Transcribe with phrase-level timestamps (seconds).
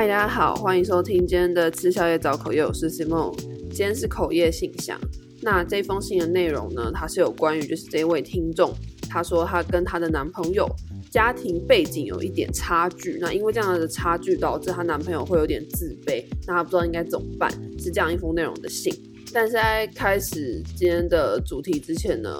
[0.00, 3.36] 嗨，大家好，欢迎收听今天的吃宵夜找口业，我是 Simon。
[3.70, 4.96] 今天是口业信箱。
[5.42, 8.72] 那这封信的内容呢，它是有关于就是这位听众，
[9.10, 10.68] 她说她跟她的男朋友
[11.10, 18.94] 家庭背景有一点差距，那因为这样的差距导致她男朋友会有点自卑，那她不知道应该怎么办，是这样一封内容的信。
[19.34, 22.30] 但是在开始今天的主题之前呢，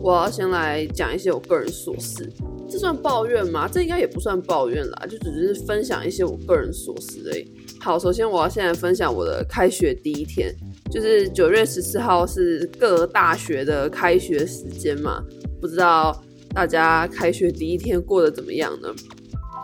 [0.00, 2.32] 我要先来讲一些我个人琐事。
[2.70, 3.66] 这算抱怨吗？
[3.66, 7.52] 这应该也不算抱怨啦，就只是分享一些我个人琐事而已。
[7.80, 10.54] 好，首先我要现在分享我的开学第一天，
[10.90, 15.22] 就是九月十四号是各大学的开学时间嘛，
[15.60, 16.22] 不知道
[16.54, 18.88] 大家开学第一天过得怎么样呢？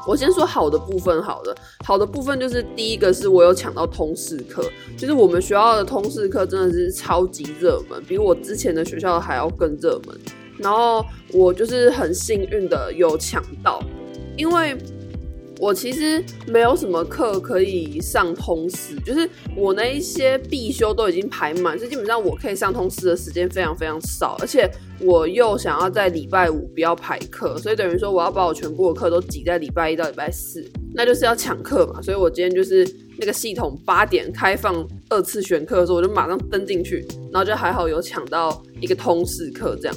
[0.08, 4.64] 我先说好的部分，好的，好的部分就是第一个是我有抢到通识课，
[4.96, 10.16] 就是我们学校的通识课真的是超级热门，比我之前的学校还要更热门。
[10.58, 13.82] 然后我就是很幸运的有抢到，
[14.36, 14.76] 因为
[15.58, 30.62] 我其实没有什么课可以上通识，就是我那一些必修都已经排满，所以基本上我可以上通识的时间非常非常少，而且我又想要在礼拜五不要排课，所以等于说我要把我全部的课都挤在礼拜一到礼拜四，
[30.94, 32.86] 那就是要抢课嘛，所以我今天就是
[33.18, 39.96] 那个系统八点开放二次选课的时候，我就马上登进去，然后就还好有抢到一个通识课这样。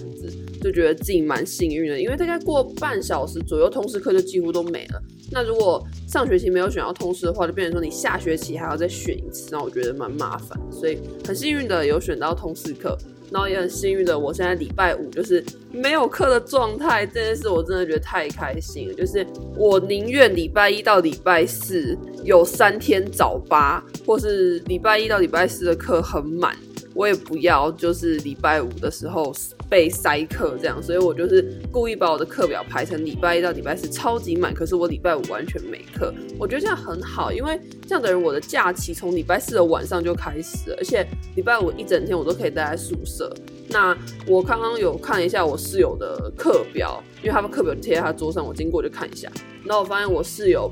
[0.62, 5.02] 就觉得自己蛮幸运的，因为大概过半小时左右，通识课就几乎都没了。
[5.32, 10.60] 那如果上学期没有选到通识的话，就变成说你下学期还要再选一次，那我觉得蛮麻烦。
[10.72, 12.98] 所以很幸运的有选到通识课，
[13.32, 18.94] 然后也很幸运的，我现在礼拜五就是没有课的状态，这件事我真的觉得太开心了。
[18.96, 19.24] 就是
[19.56, 26.58] 我宁愿礼拜一到礼拜四有三天早八，或是礼拜一到礼拜四的课很满。
[27.00, 29.34] 我也不要，就是礼拜五的时候
[29.70, 36.14] 被塞课这样，所以我就是故意把我的课表排成礼拜一到礼拜四超级满，可是我礼拜五完全没课。
[36.38, 37.58] 我觉得这样很好，因为
[37.88, 41.08] 这样等于我的假期从礼拜四的晚上就开始了，而且
[41.38, 43.34] 礼拜五一整天我都可以待在宿舍。
[43.70, 49.32] 那我刚刚有看一下我室友的课表，因为他们课表贴在他桌上，我经过就看一下，
[49.64, 50.70] 然后我发现我室友。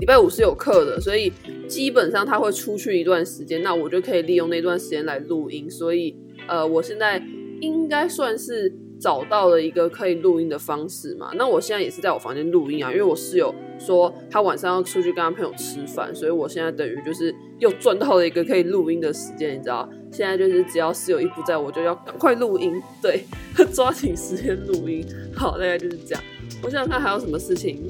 [0.00, 1.32] 礼拜五是有课的，所以
[1.66, 5.70] 基本上他会出去一段时间，那我就可以利用那段时间来录音。
[5.70, 6.16] 所以，
[6.48, 7.22] 呃，我现在
[7.60, 11.30] 应该算是找到了一个可以录音的方式嘛。
[11.34, 19.88] 那我现在也是在我房间录音啊，因为我室友说他晚上要出去跟他朋友吃饭，所以我现在等于就是又赚到了一个可以录音的时间，你知道？
[20.12, 23.24] 现在就是只要室友一不在，我就要赶快录音，对，
[23.74, 25.04] 抓紧时间录音。
[25.34, 26.22] 好，大概就是这样。
[26.62, 27.82] 我想想看还有什么事情。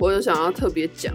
[0.00, 1.14] 我有想要特别讲，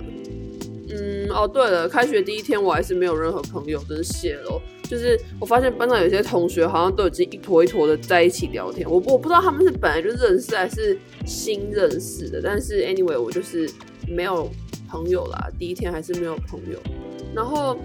[0.90, 4.62] 嗯，哦，对了，开学第一天我还是没有任何朋友，真是谢喽。
[4.84, 13.70] 就是我发现班上有些同学好像都已经一坨一坨的在一起聊天，我我不知道他们是本来就认识还是新认识的，但是 anyway 我就是
[14.08, 14.50] 没有
[14.90, 16.80] 朋友啦，第一天还是没有朋友。
[17.36, 17.78] 然后，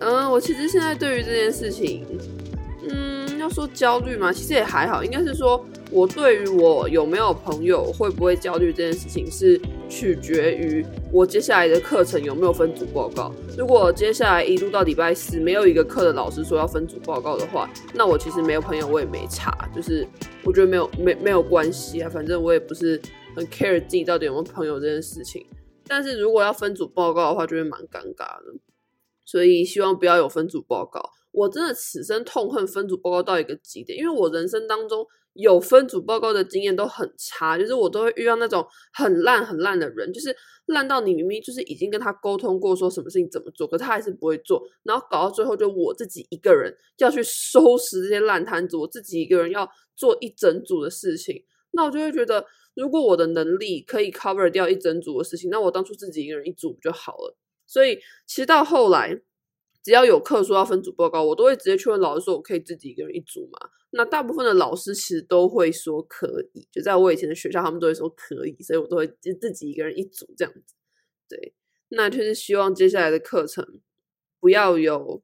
[0.00, 2.04] 嗯，我其实现在对于这件事情，
[2.86, 5.64] 嗯，要说焦虑嘛，其实也还好，应该是说。
[5.92, 9.58] 我对于我有没有朋友会不会焦虑这件事情，是
[9.88, 13.32] 取决于我接下来的课程有没有分组报告。
[13.56, 20.06] 如果接下来一路到礼拜四没有一个课的老师说要分组报告的话，那我其实没有朋友我也没差，就是
[20.44, 23.00] 我觉得没有没没有关系啊，反正我也不是
[23.34, 25.46] 很 care 自己到底有没有朋友这件事情。
[25.86, 28.54] 但是如果要分组报告的话，就会蛮尴尬的，
[29.24, 31.10] 所以希望不要有分组报告。
[31.32, 35.06] 我真的此生痛恨分组报告到一个极点，因为我人生当中。
[35.36, 40.34] 有分组报告的经验都很差，就是我都会遇到那种很烂很烂的人，就是
[40.66, 57.36] 烂到你明明就是已经跟他沟通过，说什么事情怎么做，可他还是不会做，然后搞到最后就我自己一个人要去收拾这些烂摊子，我自己一个人要做一整组的事情，那我就会觉得，如果我的能力可以 cover 掉一整组的事情，那我当初自己一个人一组不就好了。
[57.66, 59.20] 所以其实到后来。
[59.86, 66.66] 只要有课说要分组报告，我都会直接去问老师说：“我可以自己一个人一组吗？”那大部分的老师其实都会说可以。
[66.72, 70.74] 就在我以前的学校，他们都会说可以，所以我都会自己一个人一组这样子。
[71.28, 71.54] 对，
[71.90, 73.64] 那就是希望接下来的课程
[74.40, 75.22] 不要有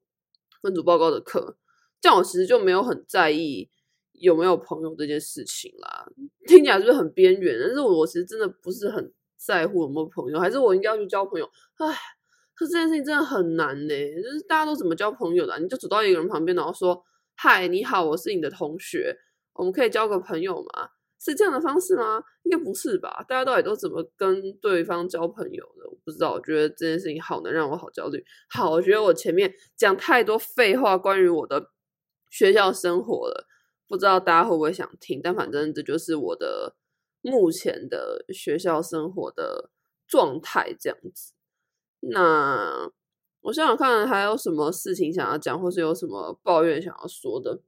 [0.63, 1.57] 分组报告的课，
[2.01, 3.69] 这样我其实就没有很在意
[4.13, 6.07] 有没有朋友这件事情啦。
[6.47, 7.59] 听起来是不是很边缘？
[7.61, 11.51] 但是我其实真的不是很在乎有没有朋友，还是我应该要去交朋友？
[11.79, 11.97] 唉。
[12.55, 15.59] 可这件事情真的很难呢，就是大家都怎么交朋友的？
[15.59, 17.03] 你就走到一个人旁边，然后说
[17.37, 19.17] ：“嗨，你好，我是你的同学，
[19.55, 20.91] 我们可以交个朋友吗？”
[21.25, 22.21] 是这样的方式吗？
[22.43, 23.25] 应该不是吧？
[23.29, 25.89] 大家到底都怎么跟对方交朋友的？
[25.89, 26.33] 我不知道。
[26.33, 28.25] 我觉得这件事情好能让我好焦虑。
[28.51, 31.71] 好，我觉得我前面讲太多废话，关于我的
[32.29, 33.47] 学校生活了，
[33.87, 35.21] 不知道大家会不会想听？
[35.23, 36.75] 但反正这就是我的
[37.21, 39.71] 目前的学校生活的
[40.09, 41.35] 状态，这样子。
[42.11, 42.91] 那
[43.43, 47.61] 我想想看，还有什么事情想要讲，或是有什么抱怨想要说的？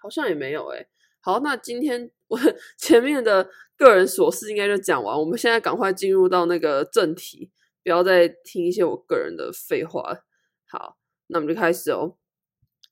[0.00, 0.88] 好像也没有诶。
[1.20, 2.38] 好，那今天我
[2.76, 7.50] 前面的个人琐事应该就讲完，我们现在赶快进入到那个正题，
[7.82, 10.24] 不要再听一些我个人的废话。
[10.68, 10.98] 好，
[11.28, 12.16] 那我们就开始哦。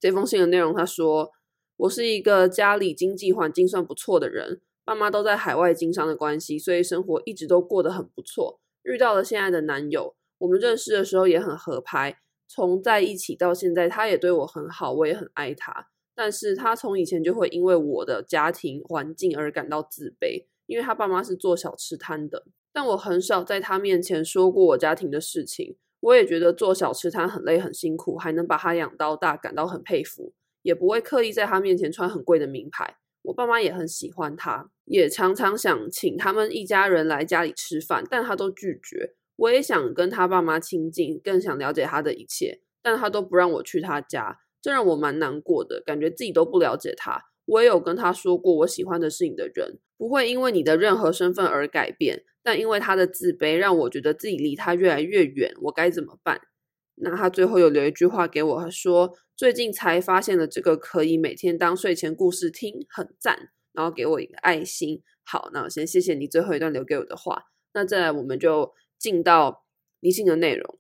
[0.01, 1.31] 这封信的内容，他说
[1.77, 8.61] ：“我是一个家里经济环境算不错的人，爸妈都在海外经商的关系，所以生活一直都过得很不错。
[8.83, 12.19] 遇到了现在的男友。”我们认识的时候也很合拍，
[12.49, 15.87] 从在一起到现在，他也对我很好，我也很爱他。
[16.17, 22.45] 但是他从以前就会因为我的家庭环境而感到自卑，因为他爸妈是做小吃摊的。
[22.73, 25.77] 但我很少在他面前说过我家庭的事情。
[26.01, 30.33] 我也觉得做小吃摊很累很辛苦，还能把他养到大，感到很佩服。
[30.63, 32.97] 也不会刻意在他面前穿很贵的名牌。
[33.23, 39.15] 我爸妈也很喜欢他，也常常想请他们一家人来家里吃饭，但他都拒绝。
[39.37, 47.23] 我也想跟他爸妈亲近，更想了解他的一切，但他都不让我去他家，这让我蛮难过的，感觉自己都不了解他。
[47.47, 56.41] 我也有跟他说过，我喜欢的是你的人，不会因为你的任何身份而改变，但因为他的自卑，让我觉得自己离他越来越远，我该怎么办？
[56.97, 65.03] 那他最后有留一句话给我，说最近才发现了这个可以每天当睡前故事听，很赞，然后给我一个爱心。
[65.25, 67.45] 好，那我先谢谢你最后一段留给我的话。
[67.75, 68.73] 那再来，我们就。
[69.03, 69.65] 进到
[69.99, 70.79] 你信的内容，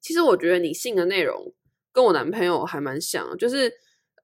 [0.00, 1.54] 其实我觉得你信的内容
[1.92, 3.72] 跟我男朋友还蛮像，就是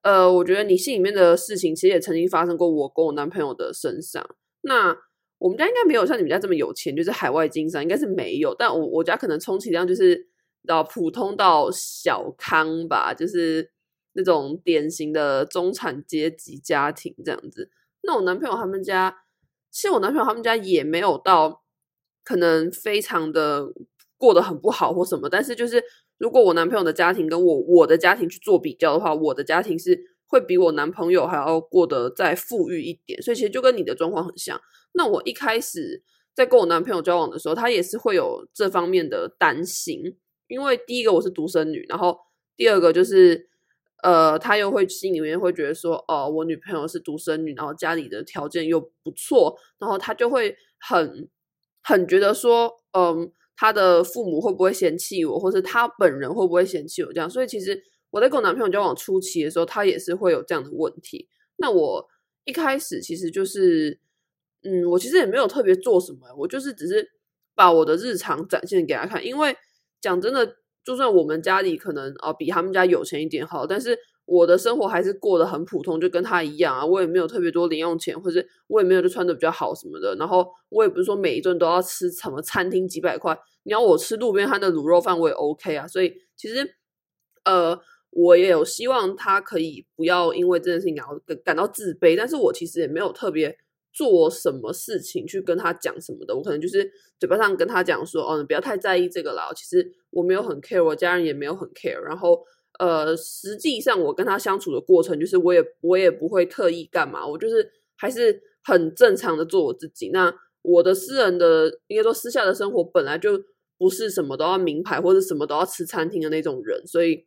[0.01, 4.35] 呃，我觉得你信里面的事情其实也曾经发生过我跟我男朋友的身上。
[4.59, 4.93] 那
[5.37, 10.27] 我们家应该没有像你们家这么有钱，就是海外经商应该是没有，但我我家可能充其量就是
[10.67, 13.71] 到普通到小康吧，就是
[14.11, 17.71] 那种典型的中产阶级家庭这样子。
[18.01, 19.23] 那我男朋友他们家，
[19.71, 21.63] 其实我男朋友他们家也没有到。
[22.29, 23.73] 可能非常的
[24.15, 25.83] 过得很不好或什么，但是就是
[26.19, 34.61] 如果我男朋友的家庭跟我我的家庭去做比较的话，我的家庭是会比我男朋友还要过得再富裕一点，所以其实就跟你的状况很像。
[34.91, 36.03] 那我一开始
[36.35, 40.15] 在跟我男朋友交往的时候，他也是会有这方面的担心，
[40.47, 42.15] 因为第一个我是独生女，然后
[42.55, 43.49] 第二个就是
[44.03, 51.27] 呃，他又会心里面会觉得说，哦，我女朋友是独生女，然后家里的条件又不错，然后他就会很。
[51.89, 57.27] 很觉得说，嗯，他的父母会不会嫌弃我，或是他本人会不会嫌弃我这样？
[57.27, 57.81] 所以其实
[58.11, 61.27] 我在跟我男朋友交往初期的时候，他也是会有这样的问题。
[61.57, 62.07] 那我
[62.45, 63.99] 一开始其实就是，
[64.61, 67.09] 嗯，我其实也没有特别做什么，我就是只是
[67.55, 69.25] 把我的日常展现给他看。
[69.25, 69.55] 因为
[69.99, 73.97] 讲真的，就算我们家里可能啊比他们家有钱一点好，但是。
[74.31, 76.85] 我的生活还是过得很普通，就跟他一样啊。
[76.85, 80.15] 我也没有特别多零用钱，或者我也没有就穿得比较好什么的。
[80.17, 85.87] 然后我也不是说每一顿都要吃什么餐厅几百块，你要我吃路边摊的卤肉饭我也 OK 啊。
[85.87, 86.75] 所以其实，
[87.43, 87.75] 呃，
[88.11, 92.15] 我也有希望他可以不要因为这件事情然后感到自卑。
[92.15, 93.57] 但是我其实也没有特别
[93.91, 96.35] 做什么事情去跟他讲什么的。
[96.35, 96.87] 我可能就是
[97.19, 99.49] 嘴巴上跟他讲说，哦，你不要太在意这个啦。
[99.55, 101.99] 其实我没有很 care，我家人也没有很 care。
[101.99, 102.45] 然后。
[102.79, 110.09] 呃，实际上我跟他相处的过程，就是我也我也不会特意干嘛，我就是还是很正常的做我自己。
[110.13, 113.43] 那我的私人的，应该说私下的生活，本来就
[113.77, 117.25] 不是什么都要名牌或者什么都要吃餐厅的那种人，所以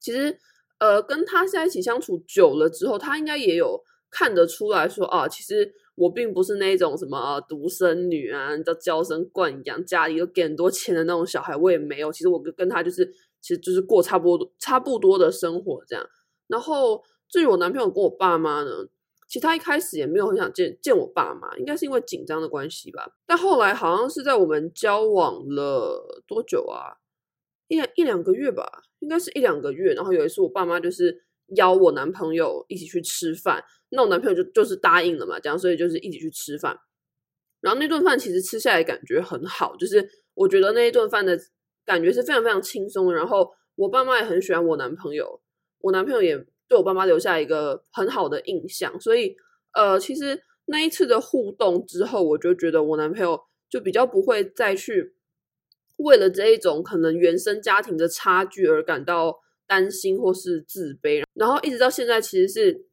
[0.00, 0.38] 其实
[0.78, 12.10] 呃，跟他在一起相处久了之后，他应该也有看得出来说啊，其实我并不是那种什么啊独生女啊，叫娇生惯养，家里又给很多钱的那种小孩，我也没有。
[12.10, 13.12] 其实我跟跟他就是。
[13.40, 16.06] 其实就是过差不多差不多的生活这样，
[16.46, 18.70] 然后至于我男朋友跟我爸妈呢，
[19.28, 23.16] 其实他一开始也没有很想见见我爸妈，应该是因为紧张的关系吧。
[23.26, 26.98] 但后来好像是在我们交往了多久啊？
[27.68, 29.94] 一两一两个月吧，应该是一两个月。
[29.94, 31.22] 然后有一次我爸妈就是
[31.56, 36.76] 邀我男朋友一起去吃饭，那我男朋友就就是答应了嘛，这样所以就是一起去吃饭。
[37.60, 41.38] 然后那顿饭其实吃下来感觉很好，就是我觉得那一顿饭的。
[41.90, 45.40] 感觉是非常非常轻松，然后我爸妈也很喜欢我男朋友，
[45.80, 49.34] 我男朋友也对我爸妈留下一个很好的印象，所以
[49.72, 55.14] 呃，其实那一次的互动之后，我就觉得我男朋友就比较不会再去
[55.96, 62.86] 为了这一种可能原生家庭的差距而感到担心或是自卑，然后一直到现在，其实是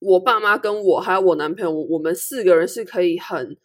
[0.00, 3.56] 我爸妈跟我还有我男朋友，我们四个人是可以很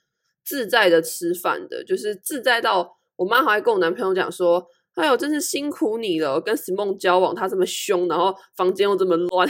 [0.44, 2.97] 自在的吃饭的，就是自在到。
[3.18, 9.48] 我妈还跟我男朋友讲说：“哎呦，真是辛苦你了，跟 Simon 交往，他这么凶，然后房间又这么乱。”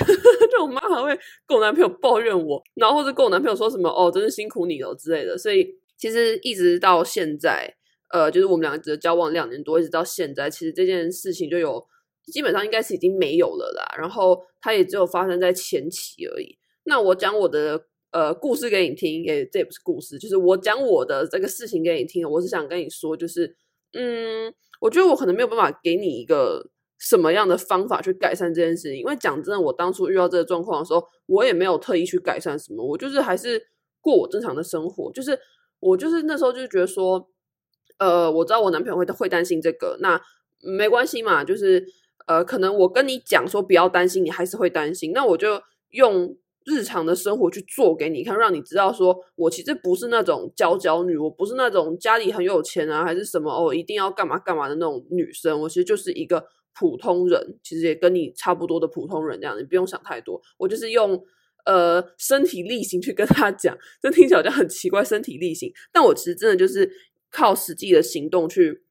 [0.52, 1.10] 就我妈还会
[1.46, 7.72] 跟我男朋友抱怨我，然后或者跟我男朋友说什么：“哦，真是辛苦你了之类的。”所以其实一直到现在，
[8.12, 11.86] 呃，就是我们两个只交往两年多，一直到现在，其实这件事情就有
[12.32, 13.96] 基本上应该是已经没有了啦。
[13.98, 16.58] 然后它也只有发生在前期而已。
[16.84, 17.86] 那我讲我的
[18.18, 22.28] 呃故事给你听，也这也不是故事，就是我讲我的这个事情给你听。
[22.28, 23.56] 我是想跟你说，就是
[23.94, 33.62] 嗯，我觉得我可能没有办法给你一个什么样的方法去改善这件事情，因为讲真的，我当初遇到这个状况的时候，我也没有特意去改善什么，我就是还是
[34.02, 35.38] 过我正常的生活，就是
[35.80, 37.30] 我就是那时候就觉得说。
[38.00, 40.22] 呃，我知道我男朋友会会担心这个，那
[40.62, 41.84] 没关系嘛，就是
[42.28, 45.60] 呃，可能我跟你讲说不要担心，你还是会担心，那我就
[45.90, 56.46] 用日常的生活去做给你看，让你知道说我其实不是那种娇娇女，我不是那种家里很有钱啊，还是什么哦，一定要干嘛干嘛的那种女生，我其实就是一个
[56.76, 61.24] 普通人，其实也跟你差不多的普通人这样，你不用想太多，我就是用
[61.66, 66.92] 呃身体力行去跟他讲，这听起来好像很奇怪，身体力行，但我其实真的就是。
[67.30, 68.84] 靠实际的行动去，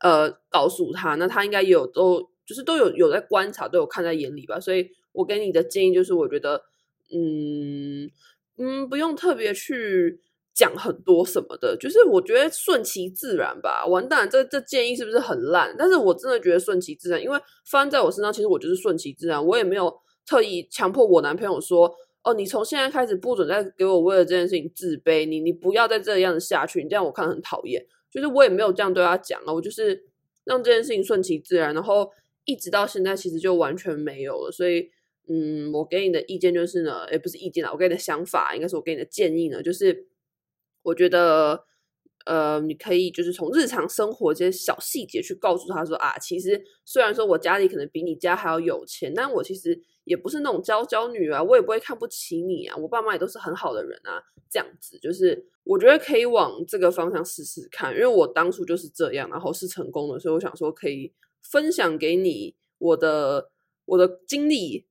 [0.00, 4.60] 呃，告诉他，那他应该也有都就是都有有在观察，都有看在眼里吧。
[4.60, 6.62] 所以我给你的建议就是，我觉得，
[7.14, 8.10] 嗯
[8.58, 10.20] 嗯，不用特别去
[10.52, 13.86] 讲很多什么的，就是我觉得顺其自然吧。
[13.86, 15.74] 完蛋，这这建议是不是很烂？
[15.78, 17.38] 但是我真的觉得顺其自然，因为
[17.70, 19.94] 发生在我身上，其实我就是顺其自然，我也没有
[20.26, 21.94] 特意强迫我男朋友说。
[22.26, 27.84] 哦，你从现在开始不准再给我为了这件事情自卑，你你不要再这样子下去，你这样我看很讨厌。
[28.10, 30.02] 就是我也没有这样对他讲啊，我就是
[30.44, 32.10] 让这件事情顺其自然，然后
[32.46, 34.50] 一直到现在其实就完全没有了。
[34.50, 34.88] 所以，
[35.28, 40.06] 嗯，我给你的意见就是呢，也不是意见啦，我给你的想法应该是我给你的建议呢，就是
[40.82, 41.64] 我觉得，
[42.26, 49.82] 呃，你可以就是从日常生活这些小细节去告诉他说啊，其实虽然说我家里可能比你家还要有钱，但我其实。
[50.04, 63.50] 也不是那种娇娇女啊，我也不会看不起你啊，我爸妈也都是很好的人啊，这样子就是我觉得可以往这个方向试试看，因为我当初就是这样，然后是成功的，所以我想说可以分享给你我的
[63.86, 64.84] 我的经历，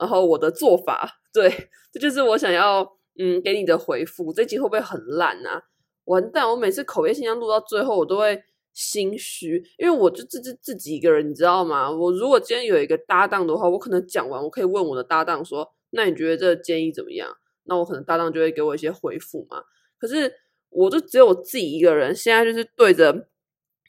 [0.00, 1.48] 然后我的做法，对，
[1.92, 4.32] 这就是我想要嗯给你的回复。
[4.32, 5.62] 这集会不会很烂啊？
[6.06, 8.42] 完蛋，我每次口业信箱录到最后，我都会。
[8.72, 11.90] 心虚，因为我就自自自己一个人，你知道吗？
[11.90, 19.64] 我如果今天有一个搭档的话，我可能讲完，我可以问我的搭档说：“那你觉得这个建议怎么样？”那我可能搭档就会给我一些回复嘛。
[19.98, 20.32] 可是
[20.68, 23.26] 我就只有我自己一个人，现在就是对着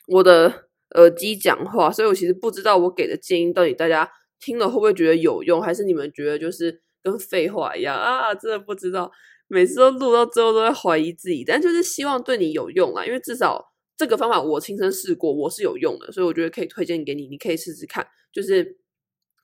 [0.08, 0.52] 我的
[0.96, 4.12] 耳机讲话，所以我其实不知道我给的建议到底大家
[4.42, 8.36] 听了会不会觉得有用，还是你们觉得就是跟废话一样啊？
[8.36, 9.10] 真的不知道，
[9.48, 13.70] 每次都录到最后都会怀疑自己，但就是希望对你有用啦，因为至少。
[13.98, 18.04] 这个方法我亲身试过，我是有用的，所以我觉得可以推荐给你，你可以试试看。
[18.34, 18.80] 就是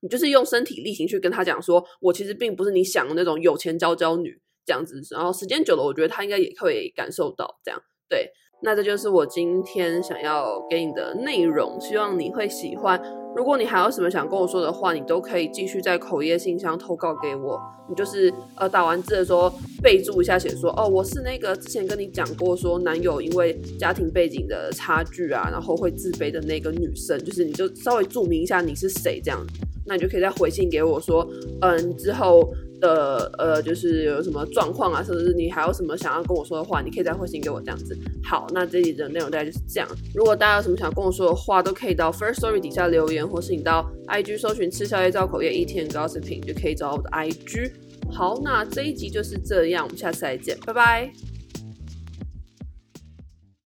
[0.02, 5.00] 你就是用身体力行去跟他讲说，我其实并不是你想的那种有钱娇娇女这样子。
[5.12, 7.80] 然后时间久了，我觉得他应该也会感受到这样。
[8.10, 8.32] 对，
[8.64, 13.00] 那这就是我今天想要给你的内容，希望你会喜欢。
[13.38, 17.62] 如果你还有什么想跟我说的话，你都可以继续在口业信箱投稿给我。
[17.88, 19.48] 你就是呃打完字的时候
[19.80, 29.46] 备注一下，写说哦，我是那个之前跟你讲过说男友因为家庭背景的差距啊，然后会自卑的那个女生，就是你就稍微注明一下你是谁这样，
[29.88, 31.28] 那你就可以再回信给我说，
[31.62, 32.54] 嗯，之后。
[32.80, 37.98] 的呃，就是有什么状况啊，甚至是你还有什么想要跟我说的话，你可以再回信给我这样子。
[38.24, 39.90] 好，那这里的内容大概就是这样。
[40.14, 47.72] 如果大家有什么想跟我说的话，都可以到 First Story 底下留言，或是你到 IG 搜寻“吃宵夜造口业一天”短视频就可以找到我的 IG。
[48.12, 51.12] 好，那这一集就是这样，我们下次再见，拜拜。